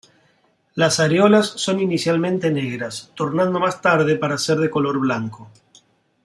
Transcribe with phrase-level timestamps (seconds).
[0.73, 5.51] La areolas son inicialmente negras tornando más tarde para ser de color blanco.